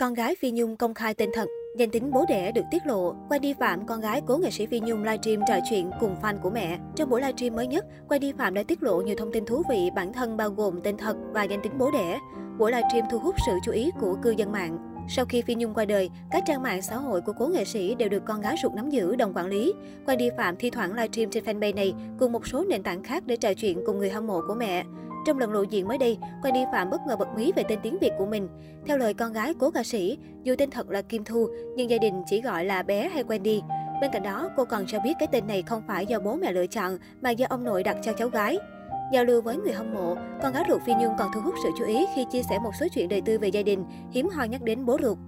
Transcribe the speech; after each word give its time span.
Con 0.00 0.14
gái 0.14 0.34
Phi 0.40 0.50
Nhung 0.50 0.76
công 0.76 0.94
khai 0.94 1.14
tên 1.14 1.30
thật, 1.34 1.46
danh 1.76 1.90
tính 1.90 2.10
bố 2.10 2.24
đẻ 2.28 2.52
được 2.52 2.62
tiết 2.70 2.86
lộ. 2.86 3.14
Wendy 3.28 3.54
Phạm, 3.60 3.86
con 3.86 4.00
gái 4.00 4.22
cố 4.26 4.36
nghệ 4.36 4.50
sĩ 4.50 4.66
Phi 4.66 4.80
Nhung 4.80 5.04
livestream 5.04 5.40
trò 5.48 5.54
chuyện 5.70 5.90
cùng 6.00 6.16
fan 6.22 6.38
của 6.42 6.50
mẹ. 6.50 6.78
Trong 6.96 7.10
buổi 7.10 7.20
livestream 7.20 7.56
mới 7.56 7.66
nhất, 7.66 7.84
Wendy 8.08 8.32
Phạm 8.38 8.54
đã 8.54 8.62
tiết 8.62 8.82
lộ 8.82 9.00
nhiều 9.00 9.14
thông 9.18 9.32
tin 9.32 9.46
thú 9.46 9.62
vị 9.70 9.90
bản 9.94 10.12
thân 10.12 10.36
bao 10.36 10.50
gồm 10.50 10.80
tên 10.80 10.96
thật 10.96 11.16
và 11.32 11.42
danh 11.42 11.62
tính 11.62 11.78
bố 11.78 11.90
đẻ. 11.90 12.18
Buổi 12.58 12.72
livestream 12.72 13.04
thu 13.10 13.18
hút 13.18 13.34
sự 13.46 13.52
chú 13.64 13.72
ý 13.72 13.90
của 14.00 14.16
cư 14.22 14.30
dân 14.30 14.52
mạng. 14.52 14.78
Sau 15.08 15.24
khi 15.24 15.42
Phi 15.42 15.54
Nhung 15.54 15.74
qua 15.74 15.84
đời, 15.84 16.10
các 16.30 16.42
trang 16.46 16.62
mạng 16.62 16.82
xã 16.82 16.96
hội 16.96 17.20
của 17.20 17.32
cố 17.38 17.46
nghệ 17.46 17.64
sĩ 17.64 17.94
đều 17.94 18.08
được 18.08 18.22
con 18.26 18.40
gái 18.40 18.56
ruột 18.62 18.72
nắm 18.72 18.90
giữ, 18.90 19.16
đồng 19.16 19.32
quản 19.34 19.46
lý. 19.46 19.72
Wendy 20.06 20.30
Phạm 20.36 20.56
thi 20.56 20.70
thoảng 20.70 20.94
livestream 20.94 21.30
trên 21.30 21.44
fanpage 21.44 21.74
này 21.74 21.94
cùng 22.18 22.32
một 22.32 22.46
số 22.46 22.64
nền 22.68 22.82
tảng 22.82 23.02
khác 23.02 23.22
để 23.26 23.36
trò 23.36 23.54
chuyện 23.54 23.82
cùng 23.86 23.98
người 23.98 24.10
hâm 24.10 24.26
mộ 24.26 24.40
của 24.48 24.54
mẹ. 24.54 24.84
Trong 25.26 25.38
lần 25.38 25.52
lộ 25.52 25.62
diện 25.62 25.88
mới 25.88 25.98
đây, 25.98 26.18
Wendy 26.42 26.72
Phạm 26.72 26.90
bất 26.90 27.00
ngờ 27.06 27.16
bật 27.16 27.28
mí 27.36 27.52
về 27.56 27.62
tên 27.68 27.78
tiếng 27.82 27.98
Việt 27.98 28.10
của 28.18 28.26
mình. 28.26 28.48
Theo 28.86 28.98
lời 28.98 29.14
con 29.14 29.32
gái 29.32 29.54
cố 29.58 29.70
ca 29.70 29.82
sĩ, 29.82 30.18
dù 30.42 30.54
tên 30.58 30.70
thật 30.70 30.90
là 30.90 31.02
Kim 31.02 31.24
Thu, 31.24 31.48
nhưng 31.76 31.90
gia 31.90 31.98
đình 31.98 32.22
chỉ 32.26 32.40
gọi 32.40 32.64
là 32.64 32.82
bé 32.82 33.08
hay 33.08 33.24
Wendy. 33.24 33.60
Bên 34.00 34.10
cạnh 34.12 34.22
đó, 34.22 34.50
cô 34.56 34.64
còn 34.64 34.86
cho 34.86 35.00
biết 35.00 35.12
cái 35.18 35.28
tên 35.32 35.46
này 35.46 35.62
không 35.62 35.82
phải 35.86 36.06
do 36.06 36.18
bố 36.18 36.34
mẹ 36.34 36.52
lựa 36.52 36.66
chọn, 36.66 36.98
mà 37.20 37.30
do 37.30 37.46
ông 37.50 37.64
nội 37.64 37.82
đặt 37.82 37.96
cho 38.02 38.12
cháu 38.12 38.28
gái. 38.28 38.58
Giao 39.12 39.24
lưu 39.24 39.42
với 39.42 39.56
người 39.56 39.72
hâm 39.72 39.94
mộ, 39.94 40.16
con 40.42 40.52
gái 40.52 40.64
ruột 40.68 40.82
Phi 40.86 40.92
Nhung 40.94 41.14
còn 41.18 41.30
thu 41.34 41.40
hút 41.40 41.54
sự 41.62 41.70
chú 41.78 41.84
ý 41.84 42.06
khi 42.14 42.24
chia 42.32 42.42
sẻ 42.42 42.58
một 42.58 42.70
số 42.80 42.86
chuyện 42.94 43.08
đời 43.08 43.20
tư 43.20 43.38
về 43.38 43.48
gia 43.48 43.62
đình, 43.62 43.84
hiếm 44.10 44.28
hoi 44.28 44.48
nhắc 44.48 44.62
đến 44.62 44.86
bố 44.86 44.98
ruột. 45.02 45.18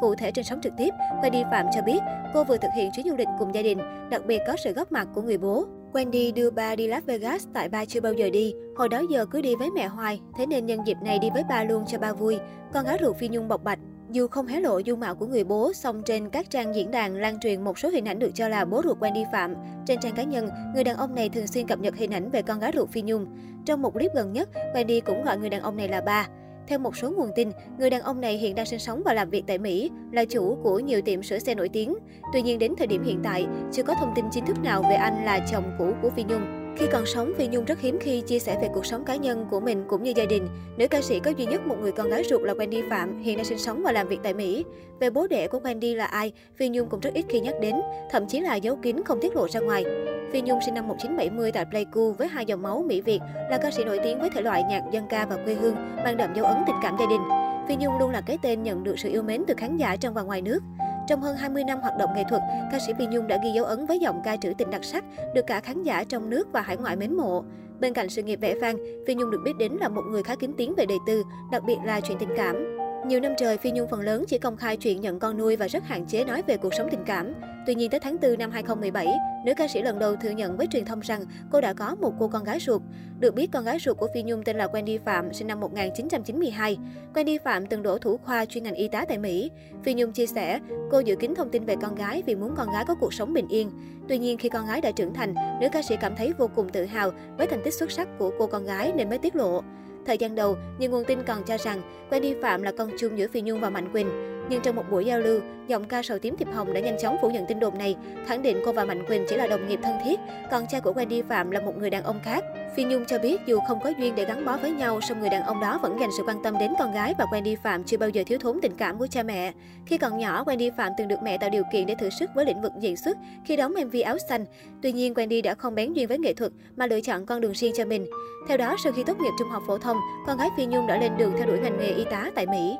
Cụ 0.00 0.14
thể 0.14 0.30
trên 0.30 0.44
sóng 0.44 0.60
trực 0.62 0.72
tiếp, 0.76 0.94
Wendy 1.22 1.50
Phạm 1.50 1.66
cho 1.74 1.82
biết 1.82 1.98
cô 2.34 2.44
vừa 2.44 2.56
thực 2.56 2.70
hiện 2.76 2.90
chuyến 2.92 3.06
du 3.08 3.16
lịch 3.16 3.28
cùng 3.38 3.54
gia 3.54 3.62
đình, 3.62 3.78
đặc 4.10 4.22
biệt 4.26 4.42
có 4.46 4.56
sự 4.64 4.72
góp 4.72 4.92
mặt 4.92 5.08
của 5.14 5.22
người 5.22 5.38
bố. 5.38 5.64
Wendy 5.92 6.34
đưa 6.34 6.50
ba 6.50 6.76
đi 6.76 6.86
Las 6.86 7.04
Vegas 7.04 7.46
tại 7.54 7.68
ba 7.68 7.84
chưa 7.84 8.00
bao 8.00 8.12
giờ 8.12 8.30
đi. 8.30 8.54
Hồi 8.76 8.88
đó 8.88 9.02
giờ 9.10 9.26
cứ 9.26 9.40
đi 9.40 9.54
với 9.54 9.70
mẹ 9.70 9.86
hoài, 9.86 10.20
thế 10.38 10.46
nên 10.46 10.66
nhân 10.66 10.80
dịp 10.86 10.96
này 11.02 11.18
đi 11.18 11.30
với 11.30 11.44
ba 11.48 11.64
luôn 11.64 11.84
cho 11.86 11.98
ba 11.98 12.12
vui. 12.12 12.38
Con 12.72 12.84
gái 12.84 12.98
ruột 13.00 13.16
Phi 13.16 13.28
Nhung 13.28 13.48
bộc 13.48 13.64
bạch. 13.64 13.78
Dù 14.10 14.28
không 14.28 14.46
hé 14.46 14.60
lộ 14.60 14.78
dung 14.78 15.00
mạo 15.00 15.14
của 15.14 15.26
người 15.26 15.44
bố, 15.44 15.72
song 15.72 16.02
trên 16.04 16.30
các 16.30 16.50
trang 16.50 16.74
diễn 16.74 16.90
đàn 16.90 17.16
lan 17.16 17.40
truyền 17.40 17.64
một 17.64 17.78
số 17.78 17.88
hình 17.88 18.08
ảnh 18.08 18.18
được 18.18 18.30
cho 18.34 18.48
là 18.48 18.64
bố 18.64 18.82
ruột 18.84 18.98
Wendy 18.98 19.24
Phạm. 19.32 19.54
Trên 19.86 20.00
trang 20.00 20.14
cá 20.14 20.22
nhân, 20.22 20.48
người 20.74 20.84
đàn 20.84 20.96
ông 20.96 21.14
này 21.14 21.28
thường 21.28 21.46
xuyên 21.46 21.66
cập 21.66 21.78
nhật 21.78 21.96
hình 21.96 22.10
ảnh 22.10 22.30
về 22.30 22.42
con 22.42 22.58
gái 22.58 22.72
ruột 22.74 22.90
Phi 22.90 23.02
Nhung. 23.02 23.26
Trong 23.64 23.82
một 23.82 23.94
clip 23.94 24.10
gần 24.14 24.32
nhất, 24.32 24.48
Wendy 24.74 25.00
cũng 25.00 25.24
gọi 25.24 25.38
người 25.38 25.50
đàn 25.50 25.62
ông 25.62 25.76
này 25.76 25.88
là 25.88 26.00
ba. 26.00 26.28
Theo 26.68 26.78
một 26.78 26.96
số 26.96 27.10
nguồn 27.10 27.30
tin, 27.34 27.50
người 27.78 27.90
đàn 27.90 28.00
ông 28.00 28.20
này 28.20 28.38
hiện 28.38 28.54
đang 28.54 28.66
sinh 28.66 28.78
sống 28.78 29.02
và 29.04 29.14
làm 29.14 29.30
việc 29.30 29.44
tại 29.46 29.58
Mỹ, 29.58 29.90
là 30.12 30.24
chủ 30.24 30.58
của 30.62 30.78
nhiều 30.78 31.00
tiệm 31.02 31.22
sửa 31.22 31.38
xe 31.38 31.54
nổi 31.54 31.68
tiếng. 31.68 31.94
Tuy 32.32 32.42
nhiên 32.42 32.58
đến 32.58 32.74
thời 32.78 32.86
điểm 32.86 33.04
hiện 33.04 33.20
tại, 33.24 33.46
chưa 33.72 33.82
có 33.82 33.94
thông 34.00 34.12
tin 34.16 34.24
chính 34.30 34.46
thức 34.46 34.56
nào 34.62 34.82
về 34.82 34.94
anh 34.94 35.24
là 35.24 35.46
chồng 35.52 35.64
cũ 35.78 35.92
của 36.02 36.10
Phi 36.10 36.24
Nhung. 36.24 36.67
Khi 36.78 36.86
còn 36.92 37.06
sống, 37.06 37.32
Phi 37.36 37.46
Nhung 37.46 37.64
rất 37.64 37.80
hiếm 37.80 37.98
khi 38.00 38.20
chia 38.20 38.38
sẻ 38.38 38.58
về 38.62 38.68
cuộc 38.74 38.86
sống 38.86 39.04
cá 39.04 39.16
nhân 39.16 39.46
của 39.50 39.60
mình 39.60 39.84
cũng 39.88 40.02
như 40.02 40.12
gia 40.16 40.24
đình. 40.24 40.48
Nữ 40.76 40.88
ca 40.88 41.02
sĩ 41.02 41.20
có 41.20 41.30
duy 41.30 41.46
nhất 41.46 41.66
một 41.66 41.76
người 41.80 41.92
con 41.92 42.08
gái 42.08 42.24
ruột 42.30 42.42
là 42.42 42.52
Wendy 42.52 42.90
Phạm, 42.90 43.22
hiện 43.22 43.36
đang 43.36 43.44
sinh 43.44 43.58
sống 43.58 43.82
và 43.82 43.92
làm 43.92 44.08
việc 44.08 44.20
tại 44.22 44.34
Mỹ. 44.34 44.64
Về 45.00 45.10
bố 45.10 45.26
đẻ 45.26 45.46
của 45.46 45.58
Wendy 45.58 45.96
là 45.96 46.04
ai, 46.04 46.32
Phi 46.56 46.68
Nhung 46.68 46.88
cũng 46.88 47.00
rất 47.00 47.14
ít 47.14 47.24
khi 47.28 47.40
nhắc 47.40 47.54
đến, 47.60 47.74
thậm 48.10 48.26
chí 48.28 48.40
là 48.40 48.56
giấu 48.56 48.76
kín 48.76 49.04
không 49.04 49.18
tiết 49.20 49.36
lộ 49.36 49.48
ra 49.48 49.60
ngoài. 49.60 49.84
Phi 50.32 50.40
Nhung 50.40 50.58
sinh 50.64 50.74
năm 50.74 50.88
1970 50.88 51.52
tại 51.52 51.64
Pleiku 51.70 52.12
với 52.12 52.28
hai 52.28 52.46
dòng 52.46 52.62
máu 52.62 52.84
Mỹ 52.86 53.00
Việt, 53.00 53.20
là 53.50 53.58
ca 53.62 53.70
sĩ 53.70 53.84
nổi 53.84 54.00
tiếng 54.04 54.20
với 54.20 54.30
thể 54.30 54.40
loại 54.40 54.62
nhạc 54.62 54.82
dân 54.92 55.04
ca 55.08 55.26
và 55.26 55.36
quê 55.44 55.54
hương, 55.54 55.74
mang 56.04 56.16
đậm 56.16 56.34
dấu 56.34 56.44
ấn 56.44 56.56
tình 56.66 56.76
cảm 56.82 56.96
gia 57.00 57.06
đình. 57.06 57.20
Phi 57.68 57.76
Nhung 57.76 57.98
luôn 57.98 58.10
là 58.10 58.20
cái 58.20 58.38
tên 58.42 58.62
nhận 58.62 58.84
được 58.84 58.98
sự 58.98 59.08
yêu 59.08 59.22
mến 59.22 59.42
từ 59.46 59.54
khán 59.56 59.76
giả 59.76 59.96
trong 59.96 60.14
và 60.14 60.22
ngoài 60.22 60.42
nước. 60.42 60.60
Trong 61.08 61.22
hơn 61.22 61.36
20 61.36 61.64
năm 61.64 61.80
hoạt 61.80 61.96
động 61.98 62.10
nghệ 62.14 62.24
thuật, 62.28 62.42
ca 62.72 62.78
sĩ 62.78 62.92
Phi 62.98 63.06
Nhung 63.06 63.26
đã 63.26 63.38
ghi 63.44 63.50
dấu 63.54 63.64
ấn 63.64 63.86
với 63.86 63.98
giọng 63.98 64.20
ca 64.24 64.36
trữ 64.36 64.52
tình 64.58 64.70
đặc 64.70 64.84
sắc, 64.84 65.04
được 65.34 65.46
cả 65.46 65.60
khán 65.60 65.82
giả 65.82 66.04
trong 66.04 66.30
nước 66.30 66.48
và 66.52 66.60
hải 66.60 66.76
ngoại 66.76 66.96
mến 66.96 67.16
mộ. 67.16 67.44
Bên 67.80 67.94
cạnh 67.94 68.08
sự 68.08 68.22
nghiệp 68.22 68.40
vẽ 68.40 68.54
vang, 68.54 68.76
Phi 69.06 69.14
Nhung 69.14 69.30
được 69.30 69.40
biết 69.44 69.56
đến 69.58 69.72
là 69.72 69.88
một 69.88 70.02
người 70.10 70.22
khá 70.22 70.34
kín 70.36 70.52
tiếng 70.56 70.74
về 70.74 70.86
đời 70.86 70.98
tư, 71.06 71.22
đặc 71.52 71.62
biệt 71.66 71.76
là 71.84 72.00
chuyện 72.00 72.18
tình 72.18 72.30
cảm. 72.36 72.77
Nhiều 73.06 73.20
năm 73.20 73.32
trời, 73.38 73.56
Phi 73.56 73.70
Nhung 73.70 73.88
phần 73.88 74.00
lớn 74.00 74.24
chỉ 74.28 74.38
công 74.38 74.56
khai 74.56 74.76
chuyện 74.76 75.00
nhận 75.00 75.18
con 75.18 75.38
nuôi 75.38 75.56
và 75.56 75.66
rất 75.66 75.84
hạn 75.84 76.06
chế 76.06 76.24
nói 76.24 76.42
về 76.46 76.56
cuộc 76.56 76.74
sống 76.74 76.88
tình 76.90 77.04
cảm. 77.06 77.34
Tuy 77.66 77.74
nhiên, 77.74 77.90
tới 77.90 78.00
tháng 78.00 78.16
4 78.22 78.38
năm 78.38 78.50
2017, 78.50 79.06
nữ 79.44 79.52
ca 79.56 79.68
sĩ 79.68 79.82
lần 79.82 79.98
đầu 79.98 80.16
thừa 80.16 80.30
nhận 80.30 80.56
với 80.56 80.66
truyền 80.66 80.84
thông 80.84 81.00
rằng 81.00 81.24
cô 81.52 81.60
đã 81.60 81.72
có 81.72 81.94
một 82.00 82.12
cô 82.18 82.28
con 82.28 82.44
gái 82.44 82.58
ruột. 82.60 82.82
Được 83.20 83.34
biết, 83.34 83.50
con 83.52 83.64
gái 83.64 83.78
ruột 83.78 83.96
của 83.98 84.08
Phi 84.14 84.22
Nhung 84.22 84.44
tên 84.44 84.56
là 84.56 84.66
Wendy 84.66 84.98
Phạm, 85.04 85.32
sinh 85.32 85.46
năm 85.46 85.60
1992. 85.60 86.78
Wendy 87.14 87.38
Phạm 87.44 87.66
từng 87.66 87.82
đổ 87.82 87.98
thủ 87.98 88.16
khoa 88.16 88.44
chuyên 88.44 88.64
ngành 88.64 88.74
y 88.74 88.88
tá 88.88 89.04
tại 89.08 89.18
Mỹ. 89.18 89.50
Phi 89.84 89.94
Nhung 89.94 90.12
chia 90.12 90.26
sẻ, 90.26 90.60
cô 90.90 90.98
giữ 90.98 91.16
kín 91.16 91.34
thông 91.34 91.50
tin 91.50 91.64
về 91.64 91.76
con 91.82 91.94
gái 91.94 92.22
vì 92.26 92.34
muốn 92.34 92.54
con 92.56 92.72
gái 92.72 92.84
có 92.88 92.94
cuộc 92.94 93.14
sống 93.14 93.32
bình 93.32 93.48
yên. 93.48 93.70
Tuy 94.08 94.18
nhiên, 94.18 94.38
khi 94.38 94.48
con 94.48 94.66
gái 94.66 94.80
đã 94.80 94.90
trưởng 94.90 95.14
thành, 95.14 95.34
nữ 95.60 95.68
ca 95.72 95.82
sĩ 95.82 95.96
cảm 96.00 96.16
thấy 96.16 96.32
vô 96.38 96.50
cùng 96.54 96.68
tự 96.68 96.84
hào 96.84 97.10
với 97.38 97.46
thành 97.46 97.62
tích 97.64 97.74
xuất 97.74 97.90
sắc 97.90 98.08
của 98.18 98.30
cô 98.38 98.46
con 98.46 98.64
gái 98.64 98.92
nên 98.96 99.08
mới 99.08 99.18
tiết 99.18 99.36
lộ. 99.36 99.62
Thời 100.08 100.18
gian 100.18 100.34
đầu, 100.34 100.56
nhiều 100.78 100.90
nguồn 100.90 101.04
tin 101.04 101.18
còn 101.26 101.42
cho 101.42 101.58
rằng 101.58 101.82
Wendy 102.10 102.42
Phạm 102.42 102.62
là 102.62 102.72
con 102.72 102.90
chung 102.98 103.18
giữa 103.18 103.26
Phi 103.28 103.40
Nhung 103.40 103.60
và 103.60 103.70
Mạnh 103.70 103.88
Quỳnh. 103.92 104.37
Nhưng 104.50 104.62
trong 104.62 104.76
một 104.76 104.84
buổi 104.90 105.04
giao 105.04 105.18
lưu, 105.18 105.40
giọng 105.66 105.84
ca 105.84 106.02
sầu 106.02 106.18
tím 106.18 106.36
Thiệp 106.36 106.48
Hồng 106.54 106.72
đã 106.72 106.80
nhanh 106.80 106.98
chóng 107.02 107.16
phủ 107.22 107.30
nhận 107.30 107.46
tin 107.46 107.60
đồn 107.60 107.78
này, 107.78 107.96
khẳng 108.26 108.42
định 108.42 108.62
cô 108.64 108.72
và 108.72 108.84
Mạnh 108.84 109.06
Quỳnh 109.06 109.24
chỉ 109.28 109.36
là 109.36 109.46
đồng 109.46 109.68
nghiệp 109.68 109.80
thân 109.82 109.96
thiết, 110.04 110.20
còn 110.50 110.66
cha 110.66 110.80
của 110.80 110.92
Wendy 110.92 111.22
Phạm 111.28 111.50
là 111.50 111.60
một 111.60 111.78
người 111.78 111.90
đàn 111.90 112.02
ông 112.02 112.20
khác. 112.24 112.44
Phi 112.76 112.84
Nhung 112.84 113.04
cho 113.04 113.18
biết 113.18 113.40
dù 113.46 113.60
không 113.68 113.78
có 113.84 113.92
duyên 113.98 114.14
để 114.14 114.24
gắn 114.24 114.44
bó 114.44 114.56
với 114.56 114.70
nhau, 114.70 115.00
song 115.00 115.20
người 115.20 115.30
đàn 115.30 115.42
ông 115.42 115.60
đó 115.60 115.78
vẫn 115.82 116.00
dành 116.00 116.10
sự 116.16 116.22
quan 116.26 116.42
tâm 116.42 116.58
đến 116.58 116.72
con 116.78 116.92
gái 116.92 117.14
và 117.18 117.24
Wendy 117.24 117.56
Phạm 117.62 117.84
chưa 117.84 117.96
bao 117.96 118.08
giờ 118.08 118.22
thiếu 118.26 118.38
thốn 118.38 118.58
tình 118.62 118.72
cảm 118.78 118.98
của 118.98 119.06
cha 119.06 119.22
mẹ. 119.22 119.52
Khi 119.86 119.98
còn 119.98 120.18
nhỏ, 120.18 120.44
Wendy 120.44 120.70
Phạm 120.76 120.92
từng 120.98 121.08
được 121.08 121.22
mẹ 121.22 121.38
tạo 121.38 121.50
điều 121.50 121.62
kiện 121.72 121.86
để 121.86 121.94
thử 121.94 122.10
sức 122.10 122.30
với 122.34 122.44
lĩnh 122.44 122.62
vực 122.62 122.72
diễn 122.80 122.96
xuất 122.96 123.18
khi 123.44 123.56
đóng 123.56 123.74
MV 123.84 123.96
áo 124.04 124.18
xanh. 124.28 124.44
Tuy 124.82 124.92
nhiên, 124.92 125.14
Wendy 125.14 125.42
đã 125.42 125.54
không 125.54 125.74
bén 125.74 125.92
duyên 125.92 126.08
với 126.08 126.18
nghệ 126.18 126.34
thuật 126.34 126.52
mà 126.76 126.86
lựa 126.86 127.00
chọn 127.00 127.26
con 127.26 127.40
đường 127.40 127.52
riêng 127.52 127.72
cho 127.76 127.84
mình. 127.84 128.06
Theo 128.48 128.56
đó, 128.56 128.76
sau 128.84 128.92
khi 128.92 129.04
tốt 129.04 129.20
nghiệp 129.20 129.32
trung 129.38 129.48
học 129.48 129.62
phổ 129.66 129.78
thông, 129.78 129.96
con 130.26 130.38
gái 130.38 130.48
Phi 130.56 130.66
Nhung 130.66 130.86
đã 130.86 130.98
lên 131.00 131.12
đường 131.18 131.32
theo 131.38 131.46
đuổi 131.46 131.58
ngành 131.58 131.78
nghề 131.78 131.88
y 131.88 132.04
tá 132.04 132.30
tại 132.34 132.46
Mỹ. 132.46 132.76